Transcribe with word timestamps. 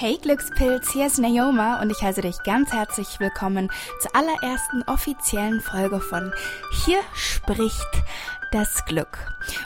Hey 0.00 0.16
Glückspilz, 0.22 0.92
hier 0.92 1.06
ist 1.06 1.18
Naoma 1.18 1.82
und 1.82 1.90
ich 1.90 2.00
heiße 2.00 2.20
dich 2.20 2.44
ganz 2.44 2.72
herzlich 2.72 3.18
willkommen 3.18 3.68
zur 4.00 4.14
allerersten 4.14 4.84
offiziellen 4.86 5.60
Folge 5.60 5.98
von 5.98 6.32
Hier 6.84 7.00
spricht 7.14 8.04
das 8.52 8.84
Glück. 8.86 9.18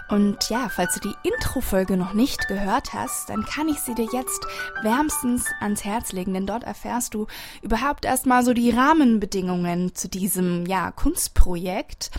Und 0.09 0.49
ja, 0.51 0.69
falls 0.69 0.95
du 0.95 1.01
die 1.01 1.29
Intro-Folge 1.29 1.97
noch 1.97 2.15
nicht 2.15 2.49
gehört 2.49 2.93
hast, 2.93 3.29
dann 3.29 3.45
kann 3.45 3.69
ich 3.69 3.81
sie 3.81 3.95
dir 3.95 4.09
jetzt 4.13 4.47
wärmstens 4.83 5.47
ans 5.61 5.85
Herz 5.85 6.13
legen, 6.13 6.35
denn 6.35 6.47
dort 6.47 6.65
erfährst 6.65 7.15
du 7.15 7.27
überhaupt 7.63 8.05
erstmal 8.05 8.45
so 8.45 8.53
die 8.53 8.71
Rahmenbedingungen 8.71 9.95
zu 9.95 10.09
diesem, 10.09 10.67
ja, 10.67 10.91
Kunstprojekt. 10.91 12.11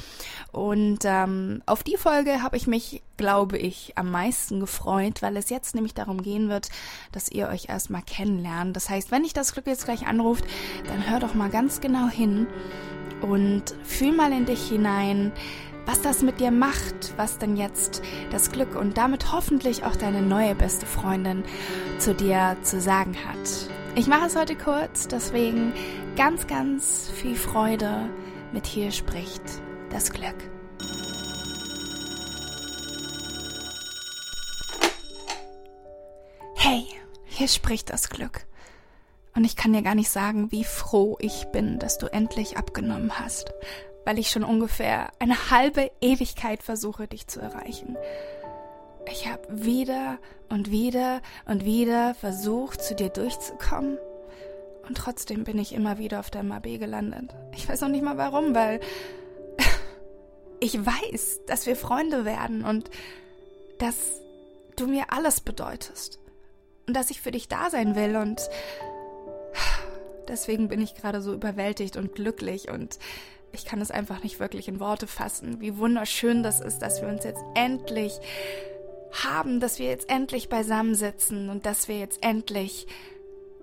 Und 0.52 1.00
ähm, 1.04 1.62
auf 1.66 1.84
die 1.84 1.98
Folge 1.98 2.44
habe 2.44 2.58
ich 2.58 2.68
mich, 2.68 3.02
glaube 3.18 3.58
ich, 3.58 3.94
am 3.98 4.12
meisten 4.12 4.60
gefreut, 4.60 5.22
weil 5.22 5.36
es 5.38 5.50
jetzt 5.50 5.76
nämlich 5.76 5.94
darum 5.94 6.22
gehen 6.22 6.50
wird, 6.50 6.70
dass 7.12 7.30
ihr 7.30 7.48
euch 7.48 7.70
erstmal 7.70 8.04
kennenlernt. 8.04 8.76
Das 8.76 8.90
heißt, 8.90 9.12
wenn 9.12 9.26
ich 9.26 9.34
das 9.34 9.54
Glück 9.54 9.68
jetzt 9.68 9.86
gleich 9.86 10.06
anruft, 10.06 10.46
dann 10.88 11.10
hör 11.10 11.20
doch 11.20 11.34
mal 11.34 11.50
ganz 11.50 11.82
genau 11.82 12.08
hin 12.08 12.48
und 13.22 13.74
fühl 13.84 14.12
mal 14.12 14.32
in 14.32 14.46
dich 14.46 14.68
hinein, 14.68 15.32
was 15.86 16.02
das 16.02 16.22
mit 16.22 16.40
dir 16.40 16.52
macht, 16.52 17.14
was 17.18 17.38
denn 17.38 17.56
jetzt 17.58 18.02
das 18.32 18.52
Glück 18.52 18.76
und 18.76 18.98
damit 18.98 19.32
hoffentlich 19.32 19.84
auch 19.84 19.96
deine 19.96 20.22
neue 20.22 20.56
beste 20.56 20.86
Freundin 20.86 21.44
zu 22.00 22.14
dir 22.14 22.58
zu 22.62 22.80
sagen 22.80 23.16
hat. 23.28 23.70
Ich 23.96 24.08
mache 24.08 24.28
es 24.28 24.36
heute 24.36 24.56
kurz, 24.56 25.08
deswegen 25.08 25.74
ganz, 26.16 26.48
ganz 26.48 27.10
viel 27.14 27.36
Freude 27.36 28.10
mit 28.52 28.66
hier 28.66 28.92
spricht 28.92 29.44
das 29.90 30.12
Glück. 30.12 30.36
Hey, 36.56 36.86
hier 37.26 37.48
spricht 37.48 37.90
das 37.92 38.10
Glück. 38.10 38.46
Und 39.36 39.44
ich 39.46 39.56
kann 39.56 39.74
dir 39.74 39.82
gar 39.82 39.96
nicht 39.96 40.12
sagen, 40.12 40.52
wie 40.52 40.64
froh 40.64 41.18
ich 41.20 41.48
bin, 41.52 41.80
dass 41.80 41.98
du 41.98 42.06
endlich 42.06 42.56
abgenommen 42.58 43.20
hast 43.20 43.52
weil 44.06 44.20
ich 44.20 44.30
schon 44.30 44.44
ungefähr 44.44 45.12
eine 45.20 45.50
halbe 45.50 45.92
Ewigkeit 46.02 46.64
versuche, 46.64 47.08
dich 47.08 47.28
zu 47.28 47.40
erreichen. 47.40 47.98
Ich 49.10 49.28
habe 49.28 49.44
wieder 49.50 50.20
und 50.50 50.72
wieder 50.72 51.22
und 51.46 51.66
wieder 51.66 52.16
versucht, 52.16 52.82
zu 52.82 52.96
dir 52.96 53.10
durchzukommen. 53.10 53.98
Und 54.88 54.98
trotzdem 54.98 55.44
bin 55.44 55.60
ich 55.60 55.74
immer 55.74 55.98
wieder 55.98 56.20
auf 56.20 56.30
der 56.30 56.44
MAB 56.44 56.80
gelandet. 56.80 57.34
Ich 57.54 57.68
weiß 57.68 57.84
auch 57.84 57.88
nicht 57.88 58.04
mal 58.04 58.18
warum, 58.18 58.54
weil 58.54 58.80
ich 60.60 60.86
weiß, 60.86 61.42
dass 61.48 61.66
wir 61.66 61.76
Freunde 61.76 62.26
werden 62.26 62.66
und 62.66 62.90
dass 63.80 63.96
du 64.76 64.88
mir 64.88 65.06
alles 65.12 65.42
bedeutest. 65.42 66.20
Und 66.88 66.96
dass 66.96 67.12
ich 67.12 67.22
für 67.22 67.32
dich 67.32 67.48
da 67.48 67.70
sein 67.70 67.96
will 67.96 68.18
und 68.18 68.42
deswegen 70.28 70.68
bin 70.68 70.82
ich 70.82 70.96
gerade 70.96 71.22
so 71.22 71.34
überwältigt 71.34 71.96
und 71.96 72.14
glücklich 72.14 72.70
und 72.70 73.00
ich 73.54 73.66
kann 73.66 73.80
es 73.82 73.92
einfach 73.92 74.24
nicht 74.24 74.40
wirklich 74.40 74.68
in 74.68 74.80
Worte 74.80 75.08
fassen, 75.08 75.62
wie 75.62 75.78
wunderschön 75.78 76.44
das 76.44 76.60
ist, 76.60 76.80
dass 76.80 77.02
wir 77.02 77.08
uns 77.08 77.24
jetzt 77.24 77.44
endlich 77.56 78.20
haben, 79.12 79.60
dass 79.60 79.78
wir 79.78 79.88
jetzt 79.88 80.10
endlich 80.10 80.50
beisammensitzen 80.50 81.50
und 81.50 81.66
dass 81.66 81.88
wir 81.88 82.00
jetzt 82.00 82.24
endlich 82.24 82.88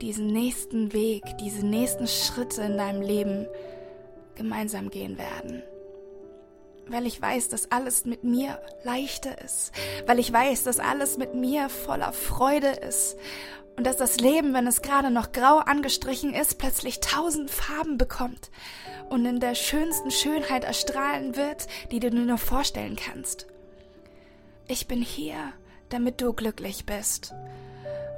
diesen 0.01 0.29
nächsten 0.29 0.93
Weg, 0.93 1.25
diese 1.41 1.67
nächsten 1.67 2.07
Schritte 2.07 2.63
in 2.63 2.79
deinem 2.79 3.03
Leben 3.03 3.47
gemeinsam 4.37 4.91
gehen 4.91 5.19
werden. 5.19 5.63
Weil 6.87 7.07
ich 7.07 7.21
weiß, 7.21 7.49
dass 7.49 7.71
alles 7.71 8.05
mit 8.05 8.25
mir 8.25 8.61
leichter 8.85 9.43
ist, 9.43 9.73
weil 10.07 10.19
ich 10.19 10.33
weiß, 10.33 10.65
dass 10.65 10.79
alles 10.79 11.19
mit 11.19 11.35
mir 11.35 11.69
voller 11.69 12.13
Freude 12.13 12.69
ist 12.69 13.17
und 13.81 13.87
dass 13.87 13.97
das 13.97 14.21
Leben, 14.21 14.53
wenn 14.53 14.67
es 14.67 14.83
gerade 14.83 15.11
noch 15.11 15.33
grau 15.33 15.57
angestrichen 15.57 16.35
ist, 16.35 16.59
plötzlich 16.59 17.01
tausend 17.01 17.51
Farben 17.51 17.97
bekommt 17.97 18.51
und 19.09 19.25
in 19.25 19.41
der 19.41 19.55
schönsten 19.55 20.11
Schönheit 20.11 20.65
erstrahlen 20.65 21.35
wird, 21.35 21.67
die 21.91 21.99
du 21.99 22.11
dir 22.11 22.21
nur 22.21 22.37
vorstellen 22.37 22.97
kannst. 22.97 23.47
Ich 24.69 24.87
bin 24.87 25.01
hier, 25.01 25.55
damit 25.89 26.21
du 26.21 26.35
glücklich 26.35 26.85
bist. 26.85 27.33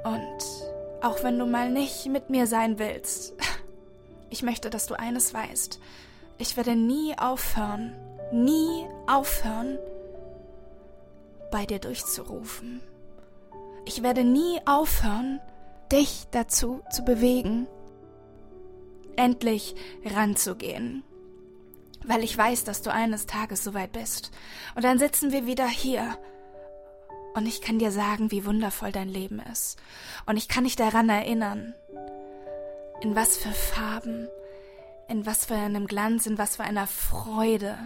Und 0.03 1.01
auch 1.01 1.23
wenn 1.23 1.39
du 1.39 1.45
mal 1.45 1.71
nicht 1.71 2.07
mit 2.07 2.29
mir 2.29 2.45
sein 2.45 2.77
willst, 2.77 3.33
ich 4.29 4.43
möchte, 4.43 4.69
dass 4.69 4.85
du 4.85 4.99
eines 4.99 5.33
weißt. 5.33 5.79
Ich 6.39 6.57
werde 6.57 6.75
nie 6.75 7.17
aufhören, 7.17 7.95
nie 8.33 8.85
aufhören, 9.07 9.79
bei 11.51 11.65
dir 11.65 11.79
durchzurufen. 11.79 12.81
Ich 13.85 14.03
werde 14.03 14.25
nie 14.25 14.59
aufhören, 14.65 15.39
dich 15.93 16.25
dazu 16.31 16.81
zu 16.89 17.03
bewegen, 17.03 17.67
endlich 19.15 19.75
ranzugehen. 20.03 21.03
Weil 22.03 22.23
ich 22.23 22.37
weiß, 22.37 22.63
dass 22.63 22.81
du 22.81 22.91
eines 22.91 23.27
Tages 23.27 23.63
soweit 23.63 23.91
bist. 23.91 24.31
Und 24.75 24.83
dann 24.83 24.97
sitzen 24.99 25.31
wir 25.31 25.45
wieder 25.45 25.67
hier. 25.67 26.17
Und 27.35 27.45
ich 27.45 27.61
kann 27.61 27.79
dir 27.79 27.91
sagen, 27.91 28.31
wie 28.31 28.45
wundervoll 28.45 28.91
dein 28.91 29.07
Leben 29.07 29.39
ist. 29.51 29.77
Und 30.25 30.35
ich 30.35 30.47
kann 30.47 30.65
dich 30.65 30.75
daran 30.75 31.09
erinnern, 31.09 31.73
in 33.01 33.15
was 33.15 33.37
für 33.37 33.51
Farben, 33.51 34.27
in 35.07 35.25
was 35.25 35.45
für 35.45 35.55
einem 35.55 35.87
Glanz, 35.87 36.25
in 36.25 36.37
was 36.37 36.55
für 36.55 36.63
einer 36.63 36.87
Freude 36.87 37.77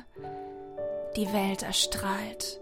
die 1.16 1.32
Welt 1.34 1.64
erstrahlt, 1.64 2.60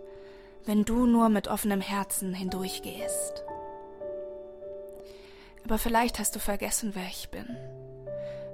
wenn 0.65 0.85
du 0.85 1.05
nur 1.05 1.29
mit 1.29 1.47
offenem 1.47 1.81
Herzen 1.81 2.33
hindurchgehst. 2.33 3.45
Aber 5.65 5.79
vielleicht 5.79 6.19
hast 6.19 6.35
du 6.35 6.39
vergessen, 6.39 6.91
wer 6.93 7.07
ich 7.07 7.29
bin. 7.29 7.57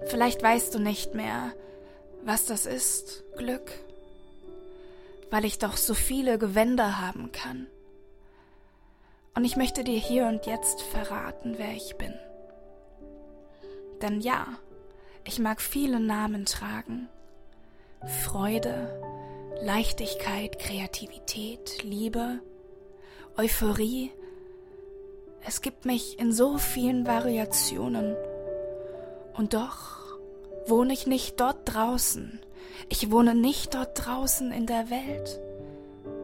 Vielleicht 0.08 0.42
weißt 0.42 0.74
du 0.74 0.80
nicht 0.80 1.14
mehr, 1.14 1.52
was 2.24 2.46
das 2.46 2.66
ist, 2.66 3.24
Glück, 3.36 3.72
weil 5.30 5.46
ich 5.46 5.60
doch 5.60 5.76
so 5.76 5.94
viele 5.94 6.40
Gewänder 6.40 7.02
haben 7.02 7.32
kann. 7.34 7.68
Und 9.36 9.44
ich 9.44 9.58
möchte 9.58 9.84
dir 9.84 10.00
hier 10.00 10.26
und 10.28 10.46
jetzt 10.46 10.82
verraten, 10.82 11.56
wer 11.58 11.74
ich 11.74 11.96
bin. 11.98 12.14
Denn 14.02 14.22
ja, 14.22 14.48
ich 15.26 15.38
mag 15.38 15.62
viele 15.62 16.00
Namen 16.00 16.46
tragen. 16.46 17.10
Freude, 18.24 19.02
Leichtigkeit, 19.62 20.60
Kreativität, 20.60 21.84
Liebe, 21.84 22.40
Euphorie. 23.38 24.12
Es 25.46 25.62
gibt 25.62 25.86
mich 25.86 26.20
in 26.20 26.32
so 26.32 26.58
vielen 26.58 27.08
Variationen 27.08 28.16
und 29.34 29.54
doch 29.54 30.20
wohne 30.68 30.94
ich 30.94 31.08
nicht 31.08 31.40
dort 31.40 31.58
draußen. 31.66 32.40
Ich 32.90 33.12
wohne 33.12 33.34
nicht 33.36 33.74
dort 33.74 34.06
draußen 34.06 34.52
in 34.52 34.68
der 34.68 34.90
Welt. 34.90 35.40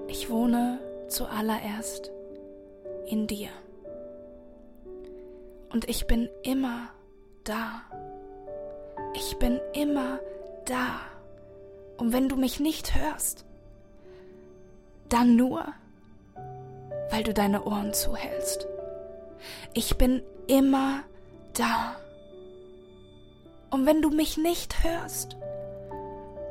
Ich 0.07 0.29
wohne 0.29 0.79
zuallererst 1.07 2.11
in 3.07 3.27
dir. 3.27 3.49
Und 5.69 5.89
ich 5.89 6.07
bin 6.07 6.29
immer 6.43 6.89
da. 7.43 7.81
Ich 9.15 9.37
bin 9.37 9.59
immer 9.73 10.19
da. 10.65 10.99
Und 11.97 12.13
wenn 12.13 12.29
du 12.29 12.35
mich 12.35 12.59
nicht 12.59 12.95
hörst, 12.95 13.45
dann 15.09 15.35
nur, 15.35 15.65
weil 17.09 17.23
du 17.23 17.33
deine 17.33 17.63
Ohren 17.63 17.93
zuhältst. 17.93 18.67
Ich 19.73 19.97
bin 19.97 20.21
immer 20.47 21.03
da. 21.53 21.95
Und 23.69 23.85
wenn 23.85 24.01
du 24.01 24.09
mich 24.09 24.37
nicht 24.37 24.83
hörst, 24.83 25.35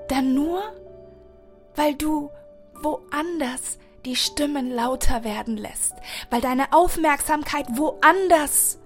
dann 0.08 0.34
nur, 0.34 0.62
weil 1.74 1.94
du 1.94 2.30
woanders 2.82 3.78
die 4.04 4.16
Stimmen 4.16 4.70
lauter 4.70 5.24
werden 5.24 5.56
lässt, 5.56 5.94
weil 6.30 6.40
deine 6.40 6.72
Aufmerksamkeit 6.72 7.66
woanders 7.76 8.78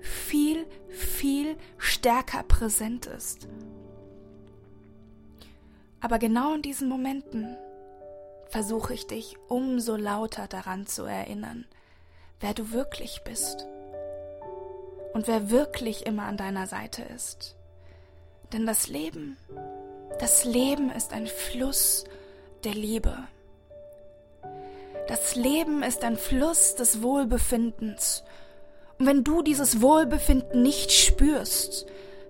viel, 0.00 0.66
viel 0.88 1.56
stärker 1.76 2.42
präsent 2.42 3.06
ist. 3.06 3.48
Aber 6.00 6.18
genau 6.18 6.54
in 6.54 6.62
diesen 6.62 6.88
Momenten 6.88 7.56
versuche 8.48 8.94
ich 8.94 9.06
dich 9.06 9.36
umso 9.48 9.96
lauter 9.96 10.46
daran 10.46 10.86
zu 10.86 11.02
erinnern, 11.04 11.66
wer 12.40 12.54
du 12.54 12.72
wirklich 12.72 13.22
bist 13.24 13.66
und 15.14 15.26
wer 15.26 15.50
wirklich 15.50 16.06
immer 16.06 16.24
an 16.24 16.36
deiner 16.36 16.66
Seite 16.66 17.02
ist. 17.02 17.56
Denn 18.52 18.66
das 18.66 18.88
Leben, 18.88 19.36
Das 20.18 20.44
Leben 20.44 20.90
ist 20.90 21.12
ein 21.12 21.26
Fluss 21.26 22.04
der 22.64 22.74
Liebe. 22.74 23.16
Das 25.08 25.36
Leben 25.36 25.82
ist 25.82 26.04
ein 26.04 26.16
Fluss 26.16 26.74
des 26.74 27.02
Wohlbefindens. 27.02 28.24
Und 28.98 29.06
wenn 29.06 29.24
du 29.24 29.42
dieses 29.42 29.82
Wohlbefinden 29.82 30.62
nicht 30.62 30.90
spürst, 30.90 31.86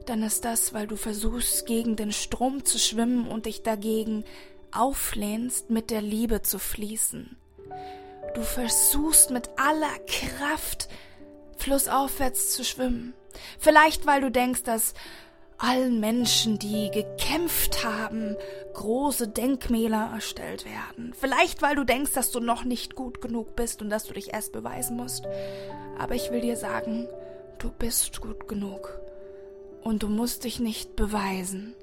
dann 0.07 0.23
ist 0.25 0.45
das, 0.45 0.75
weil 0.75 0.89
du 0.89 0.97
versuchst, 0.97 1.67
gegen 1.67 1.95
den 1.95 2.13
Strom 2.13 2.65
zu 2.65 2.79
schwimmen 2.79 3.29
und 3.29 3.47
dich 3.47 3.63
dagegen 3.63 4.25
auflehnst, 4.73 5.71
mit 5.71 5.91
der 5.91 6.03
Liebe 6.03 6.43
zu 6.43 6.59
fließen. 6.59 7.37
Du 8.37 8.43
versuchst 8.43 9.31
mit 9.31 9.49
aller 9.57 9.99
Kraft 10.07 10.91
flussaufwärts 11.57 12.51
zu 12.51 12.65
schwimmen. 12.65 13.15
Vielleicht, 13.59 14.07
weil 14.07 14.21
du 14.21 14.31
denkst, 14.31 14.63
dass 14.63 14.93
allen 15.57 16.01
Menschen, 16.01 16.59
die 16.59 16.91
gekämpft 16.91 17.83
haben, 17.83 18.37
große 18.75 19.29
Denkmäler 19.29 20.11
erstellt 20.13 20.67
werden. 20.67 21.15
Vielleicht, 21.19 21.63
weil 21.63 21.77
du 21.77 21.85
denkst, 21.85 22.13
dass 22.13 22.31
du 22.31 22.41
noch 22.41 22.65
nicht 22.65 22.95
gut 22.95 23.23
genug 23.23 23.57
bist 23.57 23.81
und 23.81 23.89
dass 23.89 24.05
du 24.05 24.13
dich 24.13 24.35
erst 24.35 24.53
beweisen 24.53 24.99
musst. 24.99 25.25
Aber 25.99 26.15
ich 26.15 26.31
will 26.31 26.43
dir 26.43 26.59
sagen, 26.59 27.09
du 27.59 27.71
bist 27.71 28.21
gut 28.21 28.49
genug. 28.49 29.01
Und 29.83 30.03
du 30.03 30.09
musst 30.09 30.45
dich 30.45 30.61
nicht 30.61 30.95
beweisen. 30.95 31.75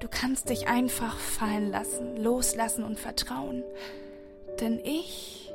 Du 0.00 0.08
kannst 0.10 0.50
dich 0.50 0.68
einfach 0.68 1.16
fallen 1.16 1.70
lassen, 1.70 2.18
loslassen 2.18 2.84
und 2.84 3.00
vertrauen. 3.00 3.64
Denn 4.60 4.80
ich 4.84 5.45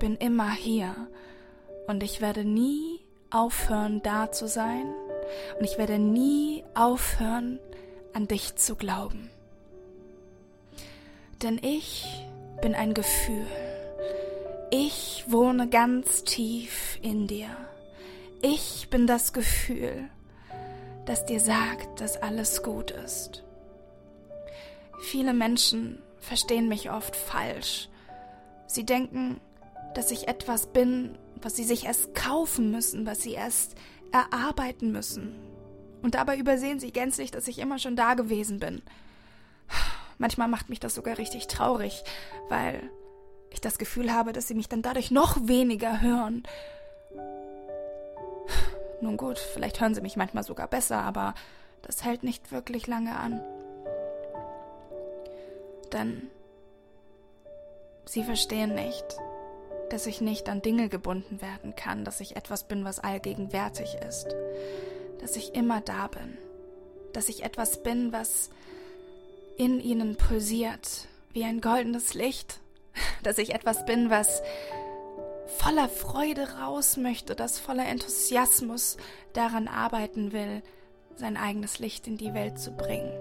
bin 0.00 0.16
immer 0.16 0.50
hier 0.50 0.96
und 1.86 2.02
ich 2.02 2.20
werde 2.20 2.44
nie 2.44 3.00
aufhören, 3.30 4.02
da 4.02 4.32
zu 4.32 4.48
sein 4.48 4.92
und 5.58 5.64
ich 5.64 5.78
werde 5.78 6.00
nie 6.00 6.64
aufhören, 6.74 7.60
an 8.12 8.26
dich 8.26 8.56
zu 8.56 8.74
glauben. 8.74 9.30
Denn 11.42 11.60
ich 11.62 12.26
bin 12.60 12.74
ein 12.74 12.92
Gefühl. 12.92 13.46
Ich 14.72 15.24
wohne 15.28 15.68
ganz 15.68 16.24
tief 16.24 16.98
in 17.02 17.28
dir. 17.28 17.50
Ich 18.42 18.88
bin 18.90 19.06
das 19.06 19.32
Gefühl, 19.32 20.08
das 21.06 21.24
dir 21.26 21.40
sagt, 21.40 22.00
dass 22.00 22.20
alles 22.20 22.62
gut 22.62 22.90
ist. 22.90 23.44
Viele 25.02 25.34
Menschen 25.34 26.02
verstehen 26.18 26.68
mich 26.68 26.90
oft 26.90 27.16
falsch. 27.16 27.88
Sie 28.66 28.84
denken, 28.84 29.40
dass 29.94 30.10
ich 30.10 30.28
etwas 30.28 30.66
bin, 30.66 31.18
was 31.42 31.56
sie 31.56 31.64
sich 31.64 31.86
erst 31.86 32.14
kaufen 32.14 32.70
müssen, 32.70 33.06
was 33.06 33.22
sie 33.22 33.32
erst 33.32 33.74
erarbeiten 34.12 34.92
müssen. 34.92 35.34
Und 36.02 36.14
dabei 36.14 36.36
übersehen 36.36 36.80
sie 36.80 36.92
gänzlich, 36.92 37.30
dass 37.30 37.48
ich 37.48 37.58
immer 37.58 37.78
schon 37.78 37.96
da 37.96 38.14
gewesen 38.14 38.58
bin. 38.58 38.82
Manchmal 40.18 40.48
macht 40.48 40.68
mich 40.68 40.80
das 40.80 40.94
sogar 40.94 41.18
richtig 41.18 41.46
traurig, 41.46 42.04
weil 42.48 42.90
ich 43.50 43.60
das 43.60 43.78
Gefühl 43.78 44.12
habe, 44.12 44.32
dass 44.32 44.48
sie 44.48 44.54
mich 44.54 44.68
dann 44.68 44.82
dadurch 44.82 45.10
noch 45.10 45.36
weniger 45.48 46.00
hören. 46.00 46.42
Nun 49.00 49.16
gut, 49.16 49.38
vielleicht 49.38 49.80
hören 49.80 49.94
sie 49.94 50.02
mich 50.02 50.16
manchmal 50.16 50.44
sogar 50.44 50.68
besser, 50.68 50.98
aber 50.98 51.34
das 51.82 52.04
hält 52.04 52.22
nicht 52.22 52.52
wirklich 52.52 52.86
lange 52.86 53.16
an. 53.16 53.40
Denn 55.92 56.30
sie 58.04 58.22
verstehen 58.22 58.74
nicht, 58.74 59.04
dass 59.92 60.06
ich 60.06 60.20
nicht 60.20 60.48
an 60.48 60.62
Dinge 60.62 60.88
gebunden 60.88 61.42
werden 61.42 61.76
kann, 61.76 62.04
dass 62.04 62.20
ich 62.20 62.36
etwas 62.36 62.64
bin, 62.64 62.84
was 62.84 62.98
allgegenwärtig 62.98 63.96
ist, 64.08 64.28
dass 65.20 65.36
ich 65.36 65.54
immer 65.54 65.80
da 65.80 66.06
bin, 66.06 66.38
dass 67.12 67.28
ich 67.28 67.42
etwas 67.42 67.82
bin, 67.82 68.12
was 68.12 68.50
in 69.56 69.80
ihnen 69.80 70.16
pulsiert, 70.16 71.08
wie 71.32 71.44
ein 71.44 71.60
goldenes 71.60 72.14
Licht, 72.14 72.60
dass 73.22 73.38
ich 73.38 73.54
etwas 73.54 73.84
bin, 73.84 74.10
was 74.10 74.42
voller 75.58 75.88
Freude 75.88 76.48
raus 76.60 76.96
möchte, 76.96 77.34
das 77.34 77.58
voller 77.58 77.86
Enthusiasmus 77.86 78.96
daran 79.32 79.68
arbeiten 79.68 80.32
will, 80.32 80.62
sein 81.16 81.36
eigenes 81.36 81.78
Licht 81.78 82.06
in 82.06 82.16
die 82.16 82.32
Welt 82.32 82.58
zu 82.58 82.70
bringen 82.70 83.12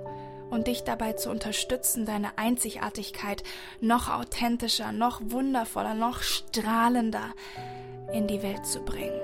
und 0.50 0.68
dich 0.68 0.84
dabei 0.84 1.14
zu 1.14 1.30
unterstützen, 1.30 2.06
deine 2.06 2.38
Einzigartigkeit 2.38 3.44
noch 3.82 4.10
authentischer, 4.10 4.92
noch 4.92 5.22
wundervoller, 5.24 5.94
noch 5.94 6.22
strahlender 6.22 7.34
in 8.12 8.28
die 8.28 8.42
Welt 8.42 8.66
zu 8.66 8.82
bringen. 8.82 9.20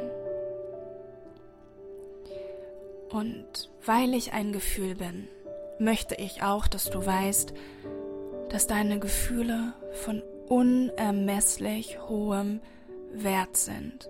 Und 3.09 3.69
weil 3.85 4.13
ich 4.13 4.33
ein 4.33 4.51
Gefühl 4.51 4.95
bin, 4.95 5.27
möchte 5.79 6.15
ich 6.15 6.43
auch, 6.43 6.67
dass 6.67 6.89
du 6.89 7.05
weißt, 7.05 7.53
dass 8.49 8.67
deine 8.67 8.99
Gefühle 8.99 9.73
von 10.03 10.21
unermesslich 10.47 11.99
hohem 12.07 12.61
Wert 13.11 13.57
sind. 13.57 14.09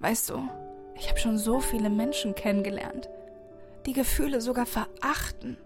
Weißt 0.00 0.30
du, 0.30 0.48
ich 0.96 1.08
habe 1.08 1.18
schon 1.18 1.38
so 1.38 1.60
viele 1.60 1.90
Menschen 1.90 2.34
kennengelernt, 2.34 3.08
die 3.86 3.92
Gefühle 3.92 4.40
sogar 4.40 4.66
verachten 4.66 5.56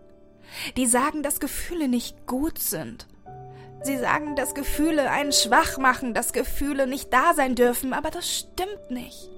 die 0.77 0.87
sagen, 0.87 1.23
dass 1.23 1.41
Gefühle 1.41 1.89
nicht 1.89 2.27
gut 2.27 2.59
sind. 2.59 3.07
Sie 3.83 3.99
sagen, 3.99 4.37
dass 4.37 4.55
Gefühle 4.55 5.11
einen 5.11 5.33
schwach 5.33 5.77
machen, 5.79 6.15
dass 6.15 6.33
Gefühle 6.33 6.87
nicht 6.87 7.13
da 7.13 7.35
sein 7.35 7.55
dürfen, 7.55 7.93
aber 7.93 8.11
das 8.11 8.31
stimmt 8.31 8.91
nicht. 8.91 9.29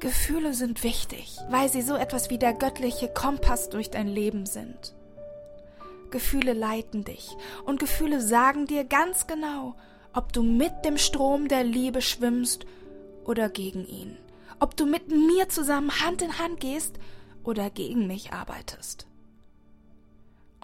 Gefühle 0.00 0.52
sind 0.52 0.82
wichtig, 0.82 1.38
weil 1.48 1.70
sie 1.70 1.82
so 1.82 1.94
etwas 1.94 2.28
wie 2.28 2.38
der 2.38 2.52
göttliche 2.52 3.08
Kompass 3.08 3.70
durch 3.70 3.90
dein 3.90 4.08
Leben 4.08 4.44
sind. 4.44 4.94
Gefühle 6.10 6.52
leiten 6.52 7.04
dich 7.04 7.36
und 7.64 7.80
Gefühle 7.80 8.20
sagen 8.20 8.66
dir 8.66 8.84
ganz 8.84 9.26
genau, 9.26 9.74
ob 10.12 10.32
du 10.32 10.42
mit 10.42 10.84
dem 10.84 10.98
Strom 10.98 11.48
der 11.48 11.64
Liebe 11.64 12.02
schwimmst 12.02 12.66
oder 13.24 13.48
gegen 13.48 13.86
ihn, 13.86 14.16
ob 14.60 14.76
du 14.76 14.86
mit 14.86 15.08
mir 15.08 15.48
zusammen 15.48 15.90
Hand 16.00 16.22
in 16.22 16.38
Hand 16.38 16.60
gehst 16.60 16.96
oder 17.44 17.70
gegen 17.70 18.06
mich 18.06 18.32
arbeitest. 18.32 19.06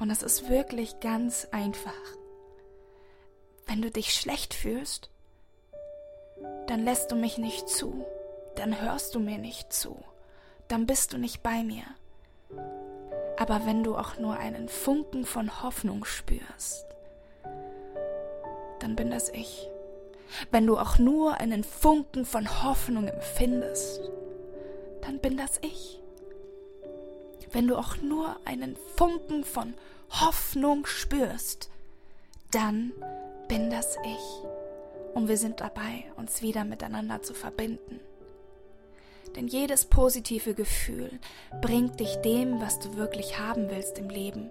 Und 0.03 0.11
es 0.11 0.25
ist 0.25 0.51
wirklich 0.51 0.99
ganz 0.99 1.47
einfach. 1.53 1.93
Wenn 3.69 3.83
du 3.83 3.89
dich 3.89 4.13
schlecht 4.13 4.53
fühlst, 4.53 5.11
dann 6.67 6.83
lässt 6.85 7.13
du 7.13 7.15
mich 7.15 7.39
nicht 7.39 7.69
zu, 7.69 8.05
dann 8.57 8.83
hörst 8.83 9.15
du 9.15 9.21
mir 9.21 9.39
nicht 9.39 9.73
zu, 9.73 10.03
dann 10.67 10.87
bist 10.87 11.13
du 11.13 11.19
nicht 11.19 11.45
bei 11.45 11.63
mir. 11.63 11.85
Aber 13.39 13.65
wenn 13.65 13.85
du 13.85 13.97
auch 13.97 14.19
nur 14.19 14.37
einen 14.39 14.69
Funken 14.69 15.25
von 15.25 15.63
Hoffnung 15.63 16.05
spürst, 16.05 16.85
dann 18.81 18.97
bin 18.97 19.09
das 19.09 19.29
ich. 19.29 19.69
Wenn 20.51 20.67
du 20.67 20.79
auch 20.79 20.99
nur 20.99 21.35
einen 21.35 21.63
Funken 21.63 22.25
von 22.25 22.65
Hoffnung 22.65 23.07
empfindest, 23.07 24.11
dann 25.01 25.21
bin 25.21 25.37
das 25.37 25.61
ich 25.63 26.02
wenn 27.53 27.69
du 27.69 27.77
auch 27.77 27.97
nur 27.99 28.37
einen 28.45 28.77
Funken 28.97 29.45
von 29.45 29.75
Hoffnung 30.11 30.87
spürst, 30.87 31.71
dann 32.51 32.93
bin 33.49 33.71
das 33.71 33.97
ich. 34.05 35.15
Und 35.15 35.29
wir 35.29 35.37
sind 35.37 35.61
dabei, 35.61 36.05
uns 36.17 36.43
wieder 36.43 36.65
miteinander 36.65 37.23
zu 37.23 37.35
verbinden. 37.35 38.01
Denn 39.37 39.47
jedes 39.47 39.87
positive 39.87 40.55
Gefühl 40.55 41.19
bringt 41.61 42.01
dich 42.01 42.17
dem, 42.17 42.61
was 42.61 42.79
du 42.79 42.97
wirklich 42.97 43.39
haben 43.39 43.71
willst 43.71 43.99
im 43.99 44.11
Leben, 44.11 44.51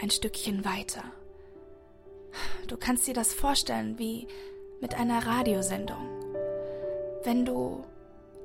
ein 0.00 0.10
Stückchen 0.10 0.64
weiter. 0.64 1.04
Du 2.66 2.76
kannst 2.76 3.06
dir 3.06 3.14
das 3.14 3.32
vorstellen 3.32 3.98
wie 3.98 4.26
mit 4.80 4.94
einer 4.94 5.26
Radiosendung. 5.26 6.06
Wenn 7.24 7.44
du 7.44 7.84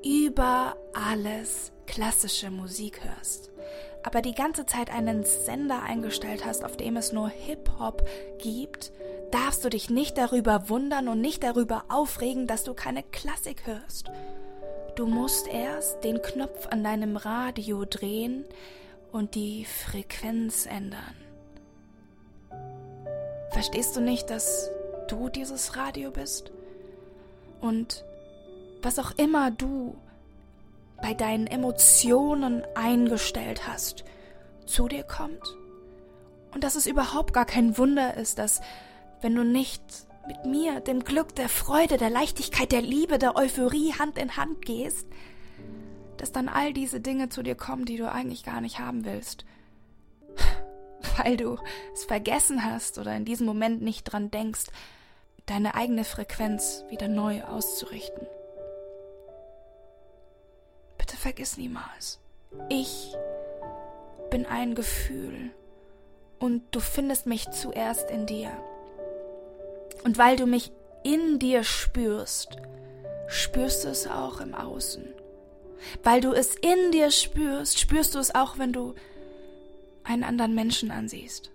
über 0.03 0.75
alles 0.93 1.71
klassische 1.85 2.51
Musik 2.51 3.03
hörst, 3.03 3.51
aber 4.03 4.21
die 4.21 4.33
ganze 4.33 4.65
Zeit 4.65 4.91
einen 4.91 5.23
Sender 5.23 5.81
eingestellt 5.83 6.45
hast, 6.45 6.63
auf 6.63 6.77
dem 6.77 6.97
es 6.97 7.11
nur 7.11 7.29
Hip-Hop 7.29 8.07
gibt, 8.39 8.91
darfst 9.31 9.63
du 9.63 9.69
dich 9.69 9.89
nicht 9.89 10.17
darüber 10.17 10.69
wundern 10.69 11.07
und 11.07 11.21
nicht 11.21 11.43
darüber 11.43 11.85
aufregen, 11.89 12.47
dass 12.47 12.63
du 12.63 12.73
keine 12.73 13.03
Klassik 13.03 13.65
hörst. 13.65 14.11
Du 14.95 15.07
musst 15.07 15.47
erst 15.47 16.03
den 16.03 16.21
Knopf 16.21 16.67
an 16.67 16.83
deinem 16.83 17.17
Radio 17.17 17.83
drehen 17.85 18.45
und 19.11 19.33
die 19.35 19.65
Frequenz 19.65 20.65
ändern. 20.65 21.15
Verstehst 23.51 23.95
du 23.95 24.01
nicht, 24.01 24.29
dass 24.29 24.69
du 25.07 25.29
dieses 25.29 25.75
Radio 25.75 26.11
bist? 26.11 26.51
Und 27.61 28.03
was 28.83 28.99
auch 28.99 29.11
immer 29.11 29.51
du 29.51 29.95
bei 31.01 31.13
deinen 31.13 31.47
Emotionen 31.47 32.63
eingestellt 32.75 33.67
hast, 33.67 34.03
zu 34.65 34.87
dir 34.87 35.03
kommt? 35.03 35.57
Und 36.53 36.63
dass 36.63 36.75
es 36.75 36.85
überhaupt 36.85 37.33
gar 37.33 37.45
kein 37.45 37.77
Wunder 37.77 38.15
ist, 38.15 38.37
dass 38.37 38.61
wenn 39.21 39.35
du 39.35 39.43
nicht 39.43 39.81
mit 40.27 40.45
mir, 40.45 40.79
dem 40.79 41.03
Glück, 41.03 41.35
der 41.35 41.49
Freude, 41.49 41.97
der 41.97 42.09
Leichtigkeit, 42.09 42.71
der 42.71 42.81
Liebe, 42.81 43.17
der 43.17 43.35
Euphorie 43.35 43.93
Hand 43.93 44.17
in 44.17 44.37
Hand 44.37 44.65
gehst, 44.65 45.07
dass 46.17 46.31
dann 46.31 46.47
all 46.47 46.71
diese 46.71 47.01
Dinge 47.01 47.29
zu 47.29 47.43
dir 47.43 47.55
kommen, 47.55 47.85
die 47.85 47.97
du 47.97 48.09
eigentlich 48.09 48.43
gar 48.43 48.61
nicht 48.61 48.79
haben 48.79 49.03
willst. 49.03 49.45
weil 51.17 51.37
du 51.37 51.57
es 51.93 52.05
vergessen 52.05 52.63
hast 52.63 52.97
oder 52.97 53.15
in 53.15 53.25
diesem 53.25 53.45
Moment 53.45 53.81
nicht 53.81 54.03
dran 54.03 54.31
denkst, 54.31 54.65
deine 55.45 55.75
eigene 55.75 56.03
Frequenz 56.03 56.83
wieder 56.89 57.07
neu 57.07 57.43
auszurichten. 57.43 58.25
Vergiss 61.23 61.55
niemals, 61.55 62.19
ich 62.67 63.15
bin 64.29 64.45
ein 64.45 64.75
Gefühl 64.75 65.51
und 66.37 66.63
du 66.71 66.81
findest 66.81 67.27
mich 67.27 67.49
zuerst 67.51 68.11
in 68.11 68.25
dir. 68.25 68.51
Und 70.03 70.17
weil 70.17 70.35
du 70.35 70.45
mich 70.45 70.73
in 71.05 71.39
dir 71.39 71.63
spürst, 71.63 72.57
spürst 73.27 73.85
du 73.85 73.87
es 73.87 74.05
auch 74.05 74.41
im 74.41 74.53
Außen. 74.53 75.05
Weil 76.03 76.19
du 76.19 76.33
es 76.33 76.55
in 76.55 76.91
dir 76.91 77.09
spürst, 77.09 77.79
spürst 77.79 78.15
du 78.15 78.19
es 78.19 78.35
auch, 78.35 78.57
wenn 78.57 78.73
du 78.73 78.93
einen 80.03 80.25
anderen 80.25 80.53
Menschen 80.53 80.91
ansiehst. 80.91 81.51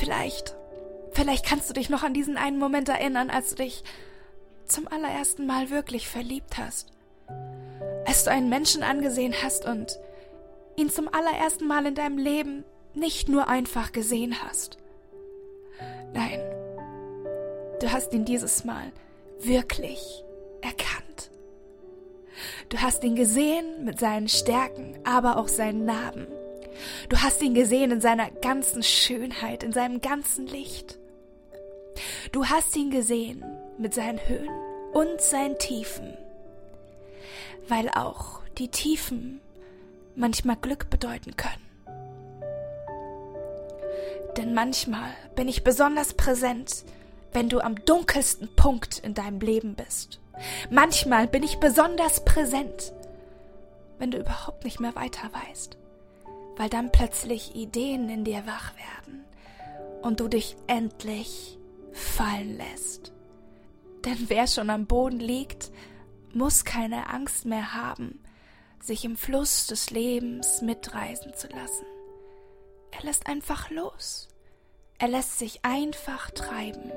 Vielleicht, 0.00 0.56
vielleicht 1.12 1.46
kannst 1.46 1.70
du 1.70 1.74
dich 1.74 1.90
noch 1.90 2.02
an 2.02 2.12
diesen 2.12 2.36
einen 2.36 2.58
Moment 2.58 2.88
erinnern, 2.88 3.30
als 3.30 3.50
du 3.50 3.62
dich 3.62 3.84
zum 4.68 4.88
allerersten 4.88 5.46
Mal 5.46 5.70
wirklich 5.70 6.08
verliebt 6.08 6.58
hast. 6.58 6.92
Als 8.06 8.24
du 8.24 8.30
einen 8.30 8.48
Menschen 8.48 8.82
angesehen 8.82 9.34
hast 9.42 9.66
und 9.66 9.98
ihn 10.76 10.90
zum 10.90 11.08
allerersten 11.12 11.66
Mal 11.66 11.86
in 11.86 11.94
deinem 11.94 12.18
Leben 12.18 12.64
nicht 12.94 13.28
nur 13.28 13.48
einfach 13.48 13.92
gesehen 13.92 14.42
hast. 14.42 14.78
Nein, 16.14 16.40
du 17.80 17.92
hast 17.92 18.12
ihn 18.12 18.24
dieses 18.24 18.64
Mal 18.64 18.92
wirklich 19.40 20.24
erkannt. 20.62 21.30
Du 22.68 22.78
hast 22.78 23.02
ihn 23.04 23.16
gesehen 23.16 23.84
mit 23.84 23.98
seinen 23.98 24.28
Stärken, 24.28 24.98
aber 25.04 25.36
auch 25.36 25.48
seinen 25.48 25.84
Narben. 25.84 26.26
Du 27.08 27.18
hast 27.18 27.42
ihn 27.42 27.54
gesehen 27.54 27.90
in 27.90 28.00
seiner 28.00 28.30
ganzen 28.30 28.82
Schönheit, 28.82 29.62
in 29.62 29.72
seinem 29.72 30.00
ganzen 30.00 30.46
Licht. 30.46 30.98
Du 32.30 32.46
hast 32.46 32.76
ihn 32.76 32.90
gesehen 32.90 33.44
mit 33.78 33.94
seinen 33.94 34.18
Höhen 34.28 34.50
und 34.92 35.20
seinen 35.20 35.58
Tiefen, 35.58 36.16
weil 37.68 37.88
auch 37.90 38.40
die 38.58 38.68
Tiefen 38.68 39.40
manchmal 40.16 40.56
Glück 40.56 40.90
bedeuten 40.90 41.36
können. 41.36 41.68
Denn 44.36 44.54
manchmal 44.54 45.10
bin 45.34 45.48
ich 45.48 45.64
besonders 45.64 46.14
präsent, 46.14 46.84
wenn 47.32 47.48
du 47.48 47.60
am 47.60 47.84
dunkelsten 47.84 48.54
Punkt 48.54 48.98
in 49.00 49.14
deinem 49.14 49.40
Leben 49.40 49.74
bist. 49.74 50.20
Manchmal 50.70 51.26
bin 51.26 51.42
ich 51.42 51.58
besonders 51.58 52.24
präsent, 52.24 52.92
wenn 53.98 54.10
du 54.10 54.18
überhaupt 54.18 54.64
nicht 54.64 54.80
mehr 54.80 54.94
weiter 54.94 55.28
weißt, 55.32 55.76
weil 56.56 56.68
dann 56.68 56.92
plötzlich 56.92 57.54
Ideen 57.54 58.08
in 58.08 58.24
dir 58.24 58.46
wach 58.46 58.72
werden 58.76 59.24
und 60.02 60.20
du 60.20 60.28
dich 60.28 60.56
endlich 60.68 61.58
fallen 61.92 62.56
lässt. 62.56 63.12
Denn 64.04 64.28
wer 64.28 64.46
schon 64.46 64.70
am 64.70 64.86
Boden 64.86 65.20
liegt, 65.20 65.70
muss 66.32 66.64
keine 66.64 67.10
Angst 67.10 67.44
mehr 67.44 67.74
haben, 67.74 68.22
sich 68.80 69.04
im 69.04 69.16
Fluss 69.16 69.66
des 69.66 69.90
Lebens 69.90 70.62
mitreisen 70.62 71.34
zu 71.34 71.48
lassen. 71.48 71.86
Er 72.90 73.04
lässt 73.04 73.26
einfach 73.26 73.70
los. 73.70 74.28
Er 74.98 75.08
lässt 75.08 75.38
sich 75.38 75.64
einfach 75.64 76.30
treiben 76.30 76.92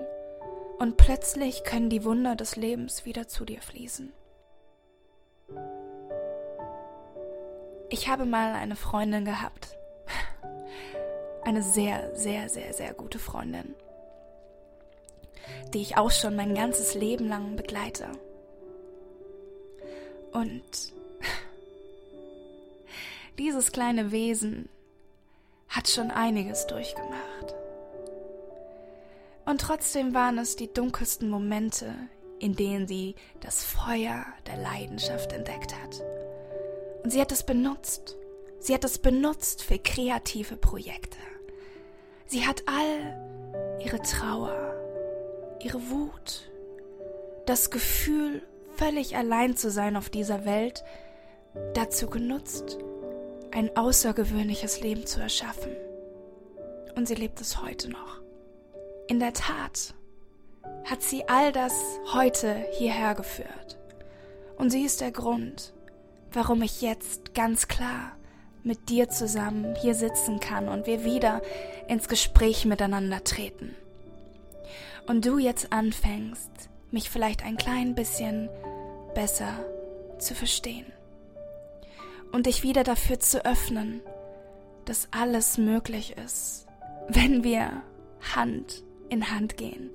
und 0.80 0.98
plötzlich 0.98 1.64
können 1.64 1.92
die 1.92 2.04
Wunder 2.04 2.36
des 2.36 2.56
Lebens 2.56 3.06
wieder 3.06 3.28
zu 3.28 3.46
dir 3.46 3.62
fließen. 3.62 4.12
Ich 7.90 8.08
habe 8.08 8.26
mal 8.26 8.54
eine 8.54 8.76
Freundin 8.76 9.26
gehabt. 9.26 9.78
Eine 11.44 11.62
sehr, 11.62 12.16
sehr, 12.16 12.50
sehr, 12.50 12.74
sehr 12.74 12.94
gute 12.94 13.20
Freundin, 13.20 13.76
die 15.74 15.82
ich 15.82 15.98
auch 15.98 16.12
schon 16.12 16.36
mein 16.36 16.56
ganzes 16.56 16.96
Leben 16.96 17.28
lang 17.28 17.56
begleite. 17.56 18.08
Und 20.32 20.94
dieses 23.38 23.72
kleine 23.72 24.12
Wesen 24.12 24.70
hat 25.70 25.90
schon 25.90 26.12
einiges 26.12 26.68
durchgemacht. 26.68 27.56
Und 29.46 29.62
trotzdem 29.62 30.14
waren 30.14 30.38
es 30.38 30.56
die 30.56 30.72
dunkelsten 30.72 31.30
Momente, 31.30 31.94
in 32.40 32.56
denen 32.56 32.88
sie 32.88 33.16
das 33.40 33.64
Feuer 33.64 34.26
der 34.48 34.58
Leidenschaft 34.58 35.34
entdeckt 35.34 35.76
hat. 35.76 36.02
Und 37.04 37.12
sie 37.12 37.20
hat 37.20 37.32
es 37.32 37.44
benutzt. 37.44 38.16
Sie 38.60 38.74
hat 38.74 38.84
es 38.84 39.00
benutzt 39.00 39.64
für 39.64 39.80
kreative 39.80 40.56
Projekte. 40.56 41.18
Sie 42.28 42.46
hat 42.46 42.64
all 42.68 43.80
ihre 43.84 44.02
Trauer, 44.02 44.71
ihre 45.64 45.90
Wut, 45.90 46.50
das 47.46 47.70
Gefühl, 47.70 48.42
völlig 48.76 49.16
allein 49.16 49.56
zu 49.56 49.70
sein 49.70 49.96
auf 49.96 50.10
dieser 50.10 50.46
Welt, 50.46 50.84
dazu 51.74 52.08
genutzt, 52.08 52.78
ein 53.52 53.76
außergewöhnliches 53.76 54.82
Leben 54.82 55.06
zu 55.06 55.20
erschaffen. 55.20 55.76
Und 56.96 57.08
sie 57.08 57.16
lebt 57.16 57.42
es 57.42 57.62
heute 57.62 57.90
noch. 57.90 58.22
In 59.08 59.20
der 59.20 59.34
Tat 59.34 59.94
hat 60.86 61.02
sie 61.02 61.28
all 61.28 61.52
das 61.52 61.74
heute 62.14 62.56
hierher 62.72 63.16
geführt. 63.16 63.78
Und 64.58 64.70
sie 64.70 64.84
ist 64.84 65.02
der 65.02 65.12
Grund, 65.12 65.74
warum 66.32 66.62
ich 66.62 66.82
jetzt 66.82 67.34
ganz 67.34 67.68
klar 67.68 68.18
mit 68.64 68.90
dir 68.90 69.10
zusammen 69.10 69.76
hier 69.76 69.96
sitzen 69.96 70.40
kann 70.40 70.70
und 70.70 70.86
wir 70.86 71.04
wieder 71.04 71.42
ins 71.88 72.08
Gespräch 72.08 72.66
miteinander 72.66 73.24
treten. 73.24 73.76
Und 75.08 75.26
du 75.26 75.38
jetzt 75.38 75.74
anfängst, 75.74 76.52
mich 76.92 77.10
vielleicht 77.10 77.44
ein 77.44 77.58
klein 77.58 77.96
bisschen 77.96 78.50
besser 79.14 79.66
zu 80.20 80.36
verstehen. 80.36 80.86
Und 82.32 82.46
dich 82.46 82.64
wieder 82.64 82.84
dafür 82.84 83.20
zu 83.20 83.46
öffnen, 83.46 84.02
dass 84.86 85.08
alles 85.12 85.58
möglich 85.58 86.16
ist, 86.18 86.68
wenn 87.08 87.44
wir 87.44 87.84
Hand 88.36 88.84
in 89.10 89.32
Hand 89.32 89.58
gehen. 89.58 89.92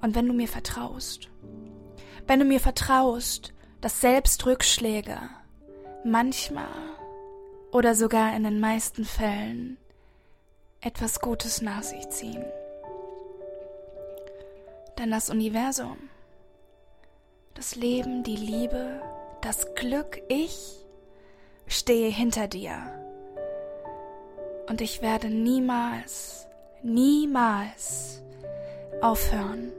Und 0.00 0.14
wenn 0.14 0.26
du 0.26 0.32
mir 0.32 0.48
vertraust, 0.48 1.28
wenn 2.26 2.38
du 2.38 2.44
mir 2.44 2.60
vertraust, 2.60 3.52
dass 3.80 4.00
selbst 4.00 4.44
Rückschläge 4.46 5.18
manchmal 6.04 6.68
oder 7.72 7.94
sogar 7.94 8.34
in 8.36 8.44
den 8.44 8.60
meisten 8.60 9.04
Fällen 9.04 9.78
etwas 10.80 11.20
Gutes 11.20 11.60
nach 11.60 11.82
sich 11.82 12.08
ziehen. 12.08 12.44
Denn 14.98 15.12
das 15.12 15.30
Universum, 15.30 15.96
das 17.54 17.76
Leben, 17.76 18.24
die 18.24 18.34
Liebe, 18.34 19.00
das 19.42 19.74
Glück, 19.76 20.20
ich 20.28 20.76
stehe 21.68 22.10
hinter 22.10 22.48
dir. 22.48 22.76
Und 24.68 24.80
ich 24.80 25.00
werde 25.00 25.28
niemals, 25.28 26.48
niemals 26.82 28.20
aufhören, 29.00 29.72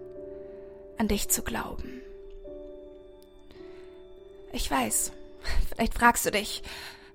an 0.98 1.10
dich 1.10 1.28
zu 1.28 1.42
glauben. 1.42 2.02
Ich 4.54 4.72
weiß, 4.72 5.12
vielleicht 5.74 5.96
fragst 5.96 6.26
du 6.26 6.32
dich, 6.32 6.64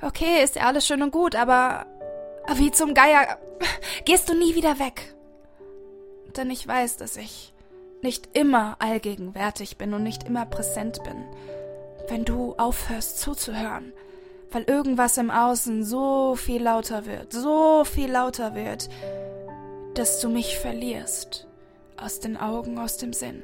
okay, 0.02 0.44
ist 0.44 0.56
ja 0.56 0.66
alles 0.66 0.86
schön 0.86 1.02
und 1.02 1.10
gut, 1.10 1.34
aber 1.34 1.86
wie 2.56 2.70
zum 2.70 2.92
Geier 2.92 3.38
gehst 4.04 4.28
du 4.28 4.34
nie 4.34 4.54
wieder 4.54 4.78
weg? 4.78 5.14
Denn 6.36 6.50
ich 6.50 6.68
weiß, 6.68 6.98
dass 6.98 7.16
ich 7.16 7.53
nicht 8.04 8.28
immer 8.34 8.76
allgegenwärtig 8.80 9.78
bin 9.78 9.94
und 9.94 10.02
nicht 10.02 10.24
immer 10.24 10.44
präsent 10.44 11.02
bin, 11.04 11.24
wenn 12.08 12.24
du 12.24 12.54
aufhörst 12.58 13.18
zuzuhören, 13.18 13.94
weil 14.52 14.64
irgendwas 14.64 15.16
im 15.16 15.30
Außen 15.30 15.84
so 15.84 16.36
viel 16.36 16.62
lauter 16.62 17.06
wird, 17.06 17.32
so 17.32 17.82
viel 17.84 18.10
lauter 18.10 18.54
wird, 18.54 18.90
dass 19.94 20.20
du 20.20 20.28
mich 20.28 20.58
verlierst 20.58 21.48
aus 21.96 22.20
den 22.20 22.36
Augen, 22.36 22.78
aus 22.78 22.98
dem 22.98 23.14
Sinn. 23.14 23.42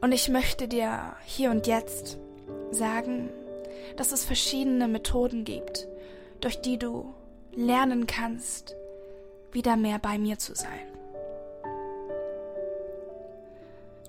Und 0.00 0.10
ich 0.10 0.28
möchte 0.28 0.66
dir 0.66 1.14
hier 1.24 1.52
und 1.52 1.68
jetzt 1.68 2.18
sagen, 2.72 3.30
dass 3.96 4.10
es 4.10 4.24
verschiedene 4.24 4.88
Methoden 4.88 5.44
gibt, 5.44 5.86
durch 6.40 6.60
die 6.60 6.78
du 6.78 7.14
lernen 7.52 8.06
kannst, 8.08 8.74
wieder 9.52 9.76
mehr 9.76 10.00
bei 10.00 10.18
mir 10.18 10.38
zu 10.38 10.54
sein. 10.56 10.99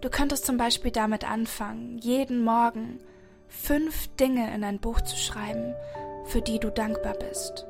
Du 0.02 0.10
könntest 0.10 0.46
zum 0.48 0.58
Beispiel 0.58 0.92
damit 0.92 1.30
anfangen, 1.30 2.00
jeden 2.00 2.44
Morgen 2.44 3.00
fünf 3.48 4.08
Dinge 4.16 4.54
in 4.54 4.64
ein 4.64 4.80
Buch 4.80 5.02
zu 5.02 5.16
schreiben, 5.16 5.76
für 6.26 6.42
die 6.42 6.60
du 6.60 6.72
dankbar 6.72 7.14
bist. 7.14 7.68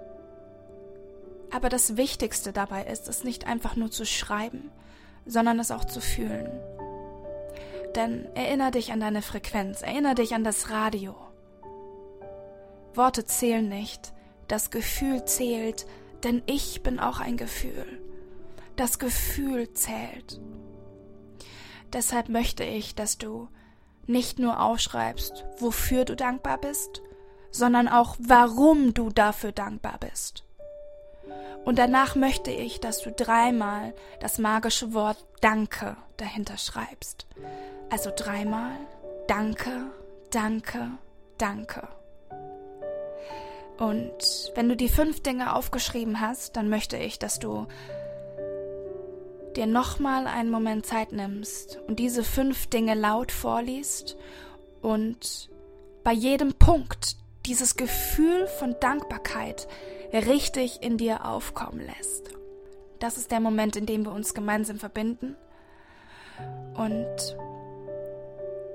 Aber 1.52 1.68
das 1.68 1.98
Wichtigste 1.98 2.54
dabei 2.54 2.86
ist, 2.86 3.10
es 3.10 3.26
nicht 3.26 3.46
einfach 3.46 3.76
nur 3.76 3.92
zu 3.92 4.06
schreiben, 4.06 4.72
sondern 5.26 5.60
es 5.60 5.72
auch 5.72 5.84
zu 5.84 6.00
fühlen. 6.00 6.50
Denn 7.96 8.26
erinnere 8.36 8.72
dich 8.72 8.94
an 8.94 9.02
deine 9.02 9.22
Frequenz, 9.22 9.82
erinnere 9.82 10.16
dich 10.16 10.34
an 10.34 10.46
das 10.46 10.70
Radio. 10.70 11.14
Worte 12.94 13.26
zählen 13.26 13.68
nicht, 13.68 14.14
das 14.48 14.72
Gefühl 14.72 15.26
zählt, 15.26 15.86
denn 16.24 16.42
ich 16.46 16.82
bin 16.84 17.00
auch 17.00 17.20
ein 17.20 17.36
Gefühl. 17.36 17.86
Das 18.78 19.00
Gefühl 19.00 19.74
zählt. 19.74 20.40
Deshalb 21.94 22.30
möchte 22.30 22.64
ich, 22.64 22.96
dass 22.96 23.18
du 23.18 23.50
nicht 24.08 24.40
nur 24.40 24.62
aufschreibst, 24.62 25.46
wofür 25.60 26.06
du 26.06 26.16
dankbar 26.16 26.58
bist, 26.58 27.02
sondern 27.52 27.88
auch, 27.88 28.16
warum 28.20 28.94
du 28.94 29.10
dafür 29.10 29.52
dankbar 29.52 29.98
bist. 30.00 30.44
Und 31.64 31.78
danach 31.78 32.16
möchte 32.16 32.50
ich, 32.50 32.80
dass 32.80 33.02
du 33.02 33.12
dreimal 33.12 33.94
das 34.20 34.40
magische 34.40 34.94
Wort 34.94 35.24
Danke 35.42 35.96
dahinter 36.18 36.58
schreibst. 36.58 37.28
Also 37.90 38.12
dreimal 38.16 38.72
Danke, 39.28 39.92
Danke, 40.32 40.92
Danke. 41.38 41.88
Und 43.78 44.52
wenn 44.56 44.70
du 44.70 44.76
die 44.76 44.90
fünf 44.90 45.24
Dinge 45.24 45.56
aufgeschrieben 45.56 46.20
hast, 46.22 46.56
dann 46.56 46.70
möchte 46.70 46.98
ich, 46.98 47.20
dass 47.20 47.40
du 47.40 47.68
dir 49.58 49.66
nochmal 49.66 50.28
einen 50.28 50.50
Moment 50.50 50.86
Zeit 50.86 51.12
nimmst 51.12 51.80
und 51.88 52.00
diese 52.00 52.24
fünf 52.24 52.68
Dinge 52.68 52.96
laut 52.96 53.32
vorliest 53.32 54.18
und 54.82 55.50
bei 56.04 56.14
jedem 56.14 56.54
Punkt 56.54 57.18
dieses 57.46 57.76
Gefühl 57.76 58.48
von 58.48 58.76
Dankbarkeit 58.80 59.68
richtig 60.14 60.82
in 60.82 60.98
dir 60.98 61.26
aufkommen 61.26 61.80
lässt. 61.80 62.32
Das 63.00 63.18
ist 63.18 63.32
der 63.32 63.40
Moment, 63.40 63.76
in 63.76 63.86
dem 63.86 64.06
wir 64.06 64.12
uns 64.12 64.34
gemeinsam 64.34 64.78
verbinden. 64.78 65.36
Und 66.76 67.36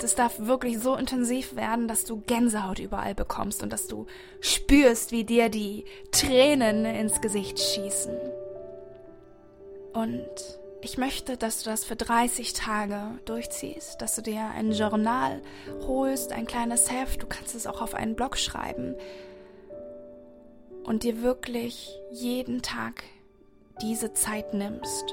das 0.00 0.14
darf 0.14 0.38
wirklich 0.40 0.78
so 0.78 0.94
intensiv 0.96 1.56
werden, 1.56 1.88
dass 1.88 2.04
du 2.04 2.20
Gänsehaut 2.20 2.78
überall 2.78 3.14
bekommst 3.14 3.62
und 3.62 3.72
dass 3.72 3.86
du 3.86 4.06
spürst, 4.40 5.12
wie 5.12 5.24
dir 5.24 5.48
die 5.48 5.84
Tränen 6.10 6.84
ins 6.84 7.20
Gesicht 7.20 7.58
schießen. 7.58 8.16
Und 9.94 10.58
ich 10.86 10.98
möchte, 10.98 11.36
dass 11.36 11.64
du 11.64 11.70
das 11.70 11.84
für 11.84 11.96
30 11.96 12.52
Tage 12.52 13.18
durchziehst, 13.24 14.00
dass 14.00 14.14
du 14.14 14.22
dir 14.22 14.50
ein 14.54 14.70
Journal 14.70 15.42
holst, 15.80 16.30
ein 16.30 16.46
kleines 16.46 16.92
Heft, 16.92 17.24
du 17.24 17.26
kannst 17.26 17.56
es 17.56 17.66
auch 17.66 17.82
auf 17.82 17.96
einen 17.96 18.14
Blog 18.14 18.36
schreiben 18.36 18.94
und 20.84 21.02
dir 21.02 21.22
wirklich 21.22 21.98
jeden 22.12 22.62
Tag 22.62 23.02
diese 23.82 24.12
Zeit 24.12 24.54
nimmst, 24.54 25.12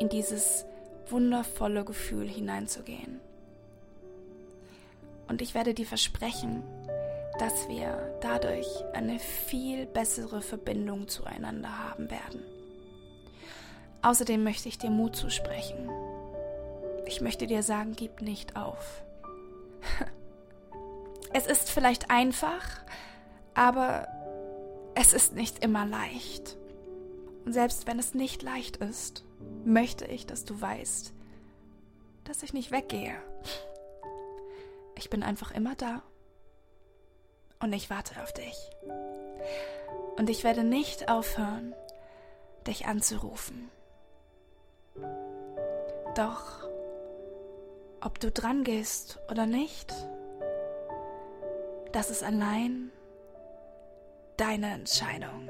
in 0.00 0.08
dieses 0.08 0.66
wundervolle 1.06 1.84
Gefühl 1.84 2.28
hineinzugehen. 2.28 3.20
Und 5.28 5.42
ich 5.42 5.54
werde 5.54 5.74
dir 5.74 5.86
versprechen, 5.86 6.64
dass 7.38 7.68
wir 7.68 8.18
dadurch 8.20 8.66
eine 8.94 9.20
viel 9.20 9.86
bessere 9.86 10.42
Verbindung 10.42 11.06
zueinander 11.06 11.78
haben 11.88 12.10
werden. 12.10 12.57
Außerdem 14.02 14.42
möchte 14.44 14.68
ich 14.68 14.78
dir 14.78 14.90
Mut 14.90 15.16
zusprechen. 15.16 15.90
Ich 17.06 17.20
möchte 17.20 17.46
dir 17.46 17.62
sagen, 17.62 17.94
gib 17.96 18.22
nicht 18.22 18.56
auf. 18.56 19.02
Es 21.30 21.46
ist 21.46 21.70
vielleicht 21.70 22.10
einfach, 22.10 22.64
aber 23.52 24.08
es 24.94 25.12
ist 25.12 25.34
nicht 25.34 25.62
immer 25.62 25.84
leicht. 25.84 26.56
Und 27.44 27.52
selbst 27.52 27.86
wenn 27.86 27.98
es 27.98 28.14
nicht 28.14 28.42
leicht 28.42 28.78
ist, 28.78 29.24
möchte 29.64 30.06
ich, 30.06 30.26
dass 30.26 30.44
du 30.44 30.58
weißt, 30.58 31.12
dass 32.24 32.42
ich 32.42 32.54
nicht 32.54 32.70
weggehe. 32.70 33.14
Ich 34.96 35.10
bin 35.10 35.22
einfach 35.22 35.52
immer 35.52 35.74
da. 35.74 36.02
Und 37.60 37.72
ich 37.72 37.90
warte 37.90 38.20
auf 38.22 38.32
dich. 38.32 38.56
Und 40.16 40.30
ich 40.30 40.44
werde 40.44 40.64
nicht 40.64 41.08
aufhören, 41.10 41.74
dich 42.66 42.86
anzurufen. 42.86 43.70
Doch, 46.14 46.68
ob 48.00 48.18
du 48.20 48.30
dran 48.30 48.64
gehst 48.64 49.18
oder 49.30 49.46
nicht, 49.46 49.94
das 51.92 52.10
ist 52.10 52.22
allein 52.22 52.90
deine 54.36 54.72
Entscheidung. 54.72 55.48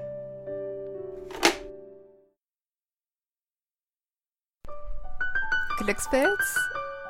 Glückspilz? 5.79 6.59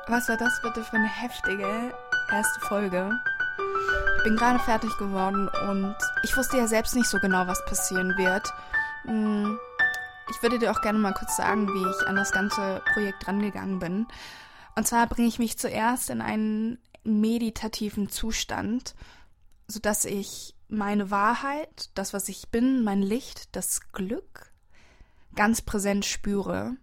Was 0.07 0.29
war 0.29 0.37
das 0.37 0.61
bitte 0.61 0.83
für 0.83 0.95
eine 0.95 1.07
heftige 1.07 1.93
erste 2.31 2.59
Folge? 2.61 3.11
Ich 4.17 4.23
bin 4.23 4.35
gerade 4.35 4.59
fertig 4.59 4.95
geworden 4.97 5.49
und 5.69 5.95
ich 6.23 6.35
wusste 6.35 6.57
ja 6.57 6.67
selbst 6.67 6.95
nicht 6.95 7.07
so 7.07 7.17
genau, 7.19 7.47
was 7.47 7.63
passieren 7.65 8.17
wird. 8.17 8.51
Hm 9.03 9.59
ich 10.29 10.41
würde 10.41 10.59
dir 10.59 10.71
auch 10.71 10.81
gerne 10.81 10.99
mal 10.99 11.13
kurz 11.13 11.37
sagen, 11.37 11.67
wie 11.67 11.89
ich 11.89 12.07
an 12.07 12.15
das 12.15 12.31
ganze 12.31 12.81
Projekt 12.93 13.27
rangegangen 13.27 13.79
bin. 13.79 14.07
Und 14.75 14.87
zwar 14.87 15.07
bringe 15.07 15.27
ich 15.27 15.39
mich 15.39 15.57
zuerst 15.57 16.09
in 16.09 16.21
einen 16.21 16.79
meditativen 17.03 18.09
Zustand, 18.09 18.95
sodass 19.67 20.05
ich 20.05 20.55
meine 20.67 21.11
Wahrheit, 21.11 21.89
das, 21.95 22.13
was 22.13 22.29
ich 22.29 22.49
bin, 22.49 22.83
mein 22.83 23.01
Licht, 23.01 23.55
das 23.55 23.91
Glück 23.91 24.51
ganz 25.35 25.61
präsent 25.61 26.05
spüre. 26.05 26.75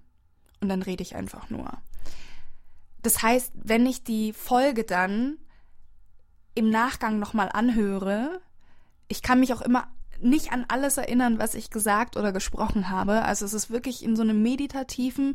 Und 0.60 0.68
dann 0.68 0.82
rede 0.82 1.02
ich 1.02 1.14
einfach 1.14 1.50
nur. 1.50 1.70
Das 3.02 3.22
heißt, 3.22 3.52
wenn 3.54 3.86
ich 3.86 4.02
die 4.02 4.32
Folge 4.32 4.84
dann 4.84 5.38
im 6.54 6.70
Nachgang 6.70 7.18
nochmal 7.18 7.50
anhöre, 7.52 8.40
ich 9.08 9.22
kann 9.22 9.40
mich 9.40 9.52
auch 9.52 9.60
immer 9.60 9.86
nicht 10.20 10.52
an 10.52 10.64
alles 10.68 10.96
erinnern, 10.96 11.38
was 11.38 11.54
ich 11.54 11.70
gesagt 11.70 12.16
oder 12.16 12.32
gesprochen 12.32 12.90
habe. 12.90 13.22
Also 13.22 13.44
es 13.44 13.54
ist 13.54 13.70
wirklich 13.70 14.04
in 14.04 14.16
so 14.16 14.22
einem 14.22 14.42
meditativen, 14.42 15.34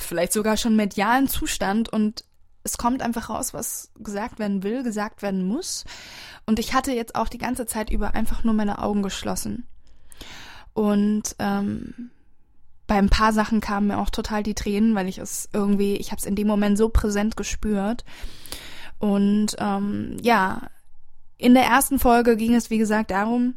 vielleicht 0.00 0.32
sogar 0.32 0.56
schon 0.56 0.76
medialen 0.76 1.28
Zustand 1.28 1.88
und 1.88 2.24
es 2.64 2.78
kommt 2.78 3.02
einfach 3.02 3.30
raus, 3.30 3.54
was 3.54 3.90
gesagt 3.98 4.38
werden 4.38 4.62
will, 4.62 4.82
gesagt 4.82 5.22
werden 5.22 5.46
muss. 5.46 5.84
Und 6.46 6.58
ich 6.58 6.74
hatte 6.74 6.92
jetzt 6.92 7.14
auch 7.14 7.28
die 7.28 7.38
ganze 7.38 7.66
Zeit 7.66 7.90
über 7.90 8.14
einfach 8.14 8.44
nur 8.44 8.54
meine 8.54 8.80
Augen 8.80 9.02
geschlossen. 9.02 9.66
Und 10.74 11.34
ähm, 11.38 12.10
bei 12.86 12.96
ein 12.96 13.10
paar 13.10 13.32
Sachen 13.32 13.60
kamen 13.60 13.88
mir 13.88 13.98
auch 13.98 14.10
total 14.10 14.42
die 14.42 14.54
Tränen, 14.54 14.94
weil 14.94 15.08
ich 15.08 15.18
es 15.18 15.48
irgendwie, 15.52 15.96
ich 15.96 16.10
habe 16.10 16.18
es 16.18 16.26
in 16.26 16.36
dem 16.36 16.46
Moment 16.46 16.78
so 16.78 16.88
präsent 16.88 17.36
gespürt. 17.36 18.04
Und 18.98 19.56
ähm, 19.58 20.16
ja, 20.22 20.68
in 21.38 21.54
der 21.54 21.64
ersten 21.64 21.98
Folge 21.98 22.36
ging 22.36 22.54
es, 22.54 22.68
wie 22.68 22.78
gesagt, 22.78 23.12
darum, 23.12 23.54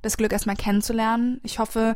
das 0.00 0.16
Glück 0.16 0.32
erstmal 0.32 0.56
kennenzulernen. 0.56 1.40
Ich 1.42 1.58
hoffe, 1.58 1.94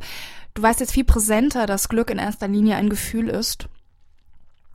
du 0.55 0.63
weißt 0.63 0.81
jetzt 0.81 0.93
viel 0.93 1.05
präsenter, 1.05 1.67
dass 1.67 1.89
Glück 1.89 2.11
in 2.11 2.19
erster 2.19 2.49
Linie 2.49 2.77
ein 2.77 2.91
Gefühl 2.91 3.29
ist 3.29 3.69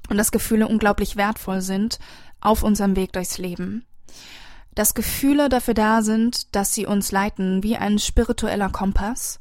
und 0.09 0.17
dass 0.17 0.31
Gefühle 0.31 0.67
unglaublich 0.67 1.15
wertvoll 1.17 1.61
sind 1.61 1.99
auf 2.39 2.63
unserem 2.63 2.95
Weg 2.95 3.13
durchs 3.13 3.37
Leben. 3.37 3.85
Dass 4.73 4.93
Gefühle 4.93 5.49
dafür 5.49 5.73
da 5.73 6.01
sind, 6.01 6.55
dass 6.55 6.73
sie 6.73 6.85
uns 6.85 7.11
leiten 7.11 7.61
wie 7.61 7.75
ein 7.75 7.99
spiritueller 7.99 8.69
Kompass 8.69 9.39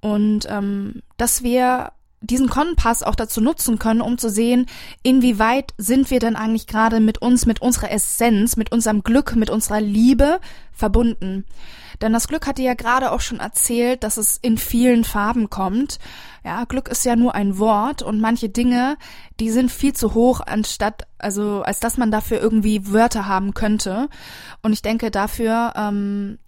und 0.00 0.46
ähm, 0.48 1.02
dass 1.16 1.42
wir 1.42 1.92
diesen 2.26 2.48
Kompass 2.48 3.02
auch 3.02 3.14
dazu 3.14 3.40
nutzen 3.40 3.78
können, 3.78 4.00
um 4.00 4.18
zu 4.18 4.30
sehen, 4.30 4.66
inwieweit 5.02 5.72
sind 5.78 6.10
wir 6.10 6.18
denn 6.18 6.36
eigentlich 6.36 6.66
gerade 6.66 7.00
mit 7.00 7.22
uns, 7.22 7.46
mit 7.46 7.62
unserer 7.62 7.90
Essenz, 7.90 8.56
mit 8.56 8.72
unserem 8.72 9.02
Glück, 9.02 9.36
mit 9.36 9.50
unserer 9.50 9.80
Liebe 9.80 10.40
verbunden. 10.72 11.44
Denn 12.02 12.12
das 12.12 12.28
Glück 12.28 12.46
hat 12.46 12.58
dir 12.58 12.64
ja 12.64 12.74
gerade 12.74 13.10
auch 13.12 13.20
schon 13.20 13.40
erzählt, 13.40 14.02
dass 14.02 14.16
es 14.16 14.38
in 14.42 14.58
vielen 14.58 15.04
Farben 15.04 15.48
kommt. 15.48 15.98
Ja, 16.44 16.64
Glück 16.64 16.88
ist 16.88 17.04
ja 17.04 17.16
nur 17.16 17.34
ein 17.34 17.58
Wort 17.58 18.02
und 18.02 18.20
manche 18.20 18.48
Dinge, 18.48 18.98
die 19.40 19.50
sind 19.50 19.70
viel 19.70 19.94
zu 19.94 20.14
hoch, 20.14 20.40
anstatt, 20.44 21.06
also 21.18 21.62
als 21.62 21.80
dass 21.80 21.96
man 21.96 22.10
dafür 22.10 22.40
irgendwie 22.40 22.92
Wörter 22.92 23.26
haben 23.26 23.54
könnte. 23.54 24.08
Und 24.62 24.72
ich 24.72 24.82
denke, 24.82 25.10
dafür 25.10 25.72
ähm, 25.76 26.38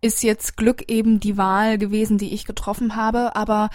ist 0.00 0.22
jetzt 0.22 0.56
Glück 0.56 0.90
eben 0.90 1.20
die 1.20 1.36
Wahl 1.36 1.78
gewesen, 1.78 2.18
die 2.18 2.34
ich 2.34 2.44
getroffen 2.44 2.96
habe. 2.96 3.36
Aber 3.36 3.70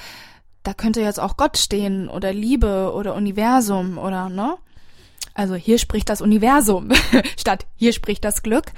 da 0.65 0.73
könnte 0.73 1.01
jetzt 1.01 1.19
auch 1.19 1.37
Gott 1.37 1.57
stehen 1.57 2.09
oder 2.09 2.33
Liebe 2.33 2.91
oder 2.93 3.15
Universum 3.15 3.97
oder, 3.97 4.29
ne? 4.29 4.57
Also 5.33 5.55
hier 5.55 5.77
spricht 5.77 6.09
das 6.09 6.21
Universum 6.21 6.89
statt 7.37 7.65
hier 7.75 7.93
spricht 7.93 8.23
das 8.23 8.41
Glück. 8.41 8.71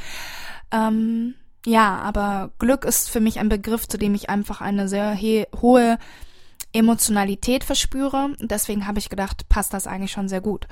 Ähm, 0.72 1.36
ja, 1.66 1.98
aber 1.98 2.52
Glück 2.60 2.86
ist 2.86 3.10
für 3.10 3.20
mich 3.20 3.40
ein 3.40 3.50
Begriff, 3.50 3.88
zu 3.88 3.98
dem 3.98 4.16
ich 4.16 4.30
einfach 4.30 4.62
eine 4.62 4.88
sehr 4.88 5.18
hohe 5.62 5.98
Emotionalität 6.74 7.64
verspüre. 7.64 8.36
Deswegen 8.40 8.88
habe 8.88 9.00
ich 9.00 9.10
gedacht, 9.10 9.48
passt 9.50 9.74
das 9.74 9.88
eigentlich 9.88 10.12
schon 10.12 10.30
sehr 10.30 10.42
gut. 10.42 10.68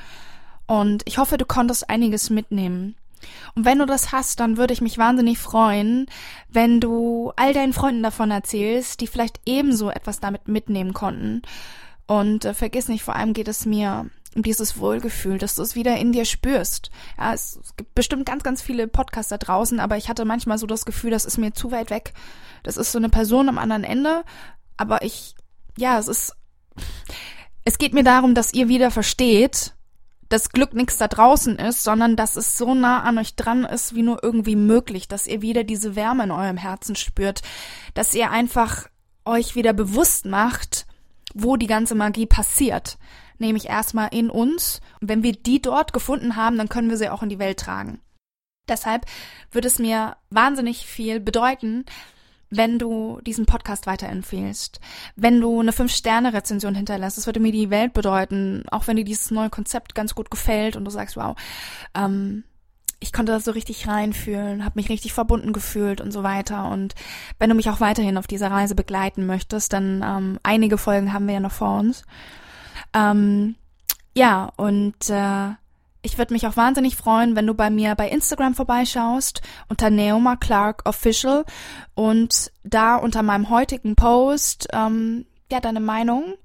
Und 0.68 1.04
ich 1.06 1.18
hoffe, 1.18 1.38
du 1.38 1.46
konntest 1.46 1.90
einiges 1.90 2.30
mitnehmen. 2.30 2.96
Und 3.56 3.66
wenn 3.66 3.80
du 3.80 3.86
das 3.86 4.12
hast, 4.12 4.40
dann 4.40 4.58
würde 4.58 4.74
ich 4.74 4.82
mich 4.82 4.98
wahnsinnig 4.98 5.38
freuen, 5.38 6.08
wenn 6.50 6.80
du 6.80 7.32
all 7.36 7.54
deinen 7.54 7.74
Freunden 7.74 8.04
davon 8.04 8.32
erzählst, 8.32 9.02
die 9.02 9.08
vielleicht 9.08 9.40
ebenso 9.46 9.90
etwas 9.90 10.20
damit 10.20 10.48
mitnehmen 10.48 10.94
konnten. 10.94 11.42
Und 12.08 12.46
äh, 12.46 12.54
vergiss 12.54 12.88
nicht, 12.88 13.04
vor 13.04 13.16
allem 13.16 13.34
geht 13.34 13.48
es 13.48 13.66
mir 13.66 14.10
um 14.36 14.44
dieses 14.44 14.78
Wohlgefühl, 14.78 15.38
dass 15.38 15.56
du 15.56 15.62
es 15.62 15.76
wieder 15.76 15.98
in 15.98 16.12
dir 16.12 16.26
spürst. 16.26 16.92
Ja, 17.18 17.34
es, 17.34 17.60
gibt 17.78 17.96
bestimmt 17.96 18.26
ganz, 18.26 18.44
ganz 18.44 18.62
viele 18.62 18.88
Podcasts 18.88 19.30
da 19.30 19.38
draußen, 19.38 19.80
aber 19.80 19.98
ich 19.98 20.10
hatte 20.10 20.26
manchmal 20.26 20.58
so 20.58 20.68
das 20.68 20.86
Gefühl, 20.86 21.12
das 21.12 21.26
ist 21.26 21.38
mir 21.38 21.54
zu 21.54 21.72
weit 21.72 21.90
weg. 21.90 22.14
Das 22.64 22.78
ist 22.78 22.92
so 22.92 22.98
eine 22.98 23.10
Person 23.10 23.48
am 23.48 23.58
anderen 23.58 23.84
Ende, 23.84 24.24
aber 24.76 25.04
ich, 25.04 25.36
ja, 25.78 25.98
es 25.98 26.08
ist, 26.08 26.36
es 27.64 27.78
geht 27.78 27.94
mir 27.94 28.04
darum, 28.04 28.36
dass 28.36 28.54
ihr 28.54 28.68
wieder 28.68 28.92
versteht, 28.92 29.74
dass 30.30 30.50
Glück 30.50 30.74
nichts 30.74 30.98
da 30.98 31.08
draußen 31.08 31.58
ist, 31.58 31.84
sondern 31.84 32.16
dass 32.16 32.36
es 32.36 32.58
so 32.58 32.74
nah 32.74 33.04
an 33.04 33.18
euch 33.18 33.36
dran 33.36 33.64
ist, 33.64 33.96
wie 33.96 34.02
nur 34.02 34.24
irgendwie 34.24 34.56
möglich, 34.56 35.08
dass 35.08 35.28
ihr 35.28 35.42
wieder 35.42 35.64
diese 35.64 35.96
Wärme 35.96 36.24
in 36.24 36.32
eurem 36.32 36.58
Herzen 36.58 36.96
spürt, 36.96 37.42
dass 37.94 38.14
ihr 38.14 38.32
einfach 38.32 38.88
euch 39.26 39.56
wieder 39.56 39.74
bewusst 39.74 40.26
macht, 40.26 40.88
wo 41.34 41.58
die 41.58 41.68
ganze 41.68 41.96
Magie 41.96 42.26
passiert. 42.26 42.98
Nämlich 43.38 43.68
erstmal 43.68 44.10
in 44.14 44.30
uns. 44.30 44.80
Und 45.02 45.10
wenn 45.10 45.24
wir 45.24 45.34
die 45.34 45.62
dort 45.62 45.92
gefunden 45.92 46.36
haben, 46.36 46.58
dann 46.58 46.70
können 46.70 46.90
wir 46.90 46.98
sie 46.98 47.10
auch 47.10 47.22
in 47.22 47.30
die 47.30 47.40
Welt 47.40 47.60
tragen. 47.60 48.00
Deshalb 48.68 49.06
würde 49.52 49.68
es 49.68 49.78
mir 49.78 50.18
wahnsinnig 50.30 50.88
viel 50.88 51.20
bedeuten, 51.20 51.86
wenn 52.50 52.80
du 52.80 53.20
diesen 53.26 53.46
Podcast 53.46 53.88
weiterempfehlst, 53.88 54.80
wenn 55.16 55.42
du 55.42 55.60
eine 55.60 55.72
Fünf-Sterne-Rezension 55.72 56.76
hinterlässt. 56.76 57.18
Das 57.18 57.26
würde 57.26 57.40
mir 57.40 57.52
die 57.52 57.70
Welt 57.70 57.94
bedeuten, 57.94 58.64
auch 58.70 58.88
wenn 58.88 58.98
dir 58.98 59.04
dieses 59.04 59.32
neue 59.32 59.50
Konzept 59.50 59.96
ganz 59.96 60.16
gut 60.16 60.30
gefällt 60.30 60.76
und 60.76 60.86
du 60.86 60.92
sagst, 60.92 61.18
wow, 61.18 61.36
ähm, 61.96 62.44
ich 63.00 63.14
konnte 63.14 63.32
da 63.32 63.40
so 63.40 63.52
richtig 63.52 63.88
reinfühlen, 63.88 64.66
habe 64.66 64.80
mich 64.80 64.90
richtig 64.90 65.14
verbunden 65.14 65.54
gefühlt 65.54 66.02
und 66.02 66.12
so 66.12 66.24
weiter. 66.24 66.70
Und 66.72 66.96
wenn 67.40 67.50
du 67.50 67.56
mich 67.56 67.70
auch 67.70 67.80
weiterhin 67.80 68.18
auf 68.18 68.28
dieser 68.28 68.50
Reise 68.50 68.76
begleiten 68.76 69.26
möchtest, 69.26 69.74
dann 69.74 70.04
ähm, 70.04 70.40
einige 70.44 70.78
Folgen 70.78 71.14
haben 71.14 71.28
wir 71.28 71.36
ja 71.36 71.40
noch 71.40 71.52
vor 71.52 71.80
uns. 71.80 72.04
Ähm, 72.94 73.56
ja, 74.16 74.52
und 74.56 75.10
äh, 75.10 75.50
ich 76.06 76.20
würde 76.20 76.34
mich 76.34 76.46
auch 76.46 76.56
wahnsinnig 76.56 76.96
freuen, 76.96 77.36
wenn 77.36 77.48
du 77.48 77.56
bei 77.56 77.72
mir 77.72 77.96
bei 77.96 78.08
Instagram 78.08 78.54
vorbeischaust 78.54 79.42
unter 79.70 79.90
Naoma 79.90 80.36
Clark 80.36 80.88
Official 80.88 81.46
und 81.96 82.52
da 82.64 82.96
unter 82.96 83.24
meinem 83.24 83.50
heutigen 83.50 83.96
Post 83.96 84.68
ähm, 84.72 85.26
ja 85.52 85.60
deine 85.60 85.80
Meinung 85.80 86.36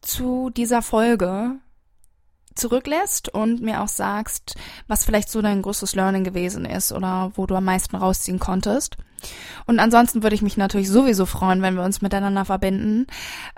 zu 0.00 0.48
dieser 0.50 0.80
Folge 0.80 1.56
zurücklässt 2.54 3.28
und 3.28 3.60
mir 3.60 3.82
auch 3.82 3.88
sagst, 3.88 4.56
was 4.88 5.04
vielleicht 5.04 5.30
so 5.30 5.42
dein 5.42 5.62
größtes 5.62 5.94
Learning 5.94 6.24
gewesen 6.24 6.64
ist 6.64 6.90
oder 6.90 7.32
wo 7.34 7.46
du 7.46 7.54
am 7.54 7.64
meisten 7.64 7.96
rausziehen 7.96 8.38
konntest. 8.38 8.96
Und 9.66 9.78
ansonsten 9.78 10.22
würde 10.22 10.34
ich 10.34 10.42
mich 10.42 10.56
natürlich 10.56 10.88
sowieso 10.88 11.26
freuen, 11.26 11.62
wenn 11.62 11.74
wir 11.74 11.82
uns 11.82 12.02
miteinander 12.02 12.44
verbinden. 12.44 13.06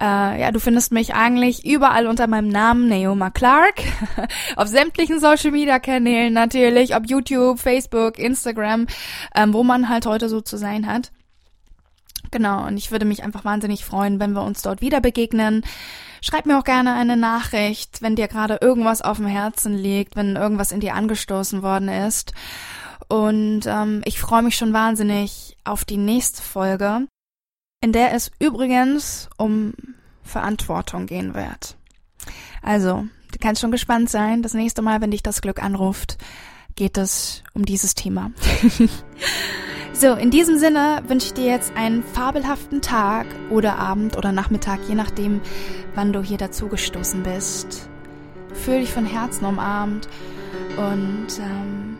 Äh, 0.00 0.40
ja, 0.40 0.50
du 0.50 0.60
findest 0.60 0.92
mich 0.92 1.14
eigentlich 1.14 1.64
überall 1.64 2.06
unter 2.06 2.26
meinem 2.26 2.48
Namen 2.48 2.88
Naoma 2.88 3.30
Clark. 3.30 3.80
Auf 4.56 4.68
sämtlichen 4.68 5.20
Social 5.20 5.50
Media 5.50 5.78
Kanälen 5.78 6.32
natürlich, 6.32 6.94
ob 6.94 7.08
YouTube, 7.08 7.58
Facebook, 7.58 8.18
Instagram, 8.18 8.86
ähm, 9.34 9.52
wo 9.52 9.62
man 9.62 9.88
halt 9.88 10.06
heute 10.06 10.28
so 10.28 10.40
zu 10.40 10.56
sein 10.56 10.86
hat. 10.86 11.10
Genau, 12.30 12.66
und 12.66 12.76
ich 12.76 12.90
würde 12.90 13.04
mich 13.04 13.22
einfach 13.22 13.44
wahnsinnig 13.44 13.84
freuen, 13.84 14.18
wenn 14.18 14.32
wir 14.32 14.42
uns 14.42 14.62
dort 14.62 14.80
wieder 14.80 15.00
begegnen. 15.00 15.62
Schreib 16.20 16.46
mir 16.46 16.58
auch 16.58 16.64
gerne 16.64 16.94
eine 16.94 17.16
Nachricht, 17.16 18.00
wenn 18.02 18.16
dir 18.16 18.28
gerade 18.28 18.58
irgendwas 18.60 19.02
auf 19.02 19.18
dem 19.18 19.26
Herzen 19.26 19.76
liegt, 19.76 20.16
wenn 20.16 20.36
irgendwas 20.36 20.72
in 20.72 20.80
dir 20.80 20.94
angestoßen 20.94 21.62
worden 21.62 21.88
ist. 21.88 22.32
Und 23.08 23.62
ähm, 23.66 24.02
ich 24.04 24.18
freue 24.18 24.42
mich 24.42 24.56
schon 24.56 24.72
wahnsinnig 24.72 25.56
auf 25.64 25.84
die 25.84 25.96
nächste 25.96 26.42
Folge, 26.42 27.06
in 27.80 27.92
der 27.92 28.12
es 28.12 28.30
übrigens 28.38 29.28
um 29.36 29.74
Verantwortung 30.22 31.06
gehen 31.06 31.34
wird. 31.34 31.76
Also, 32.62 33.06
du 33.32 33.38
kannst 33.40 33.60
schon 33.60 33.70
gespannt 33.70 34.10
sein. 34.10 34.42
Das 34.42 34.54
nächste 34.54 34.82
Mal, 34.82 35.00
wenn 35.00 35.10
dich 35.10 35.22
das 35.22 35.42
Glück 35.42 35.62
anruft, 35.62 36.16
geht 36.76 36.98
es 36.98 37.42
um 37.52 37.64
dieses 37.64 37.94
Thema. 37.94 38.32
so, 39.92 40.14
in 40.14 40.30
diesem 40.30 40.58
Sinne 40.58 41.02
wünsche 41.06 41.26
ich 41.26 41.34
dir 41.34 41.46
jetzt 41.46 41.76
einen 41.76 42.02
fabelhaften 42.02 42.80
Tag 42.82 43.26
oder 43.50 43.78
Abend 43.78 44.16
oder 44.16 44.32
Nachmittag, 44.32 44.80
je 44.88 44.94
nachdem, 44.94 45.40
wann 45.94 46.12
du 46.12 46.22
hier 46.22 46.38
dazugestoßen 46.38 47.22
bist. 47.22 47.88
Fühl 48.54 48.80
dich 48.80 48.92
von 48.92 49.04
Herzen 49.04 49.44
umarmt 49.44 50.08
und 50.76 51.38
ähm, 51.38 51.93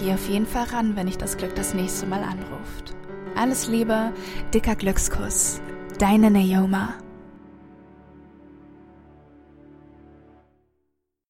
Geh 0.00 0.14
auf 0.14 0.28
jeden 0.30 0.46
Fall 0.46 0.64
ran, 0.64 0.96
wenn 0.96 1.06
dich 1.06 1.18
das 1.18 1.36
Glück 1.36 1.54
das 1.54 1.74
nächste 1.74 2.06
Mal 2.06 2.22
anruft. 2.22 2.94
Alles 3.36 3.68
Liebe, 3.68 4.12
dicker 4.54 4.74
Glückskuss. 4.74 5.60
Deine 5.98 6.30
Naoma. 6.30 6.94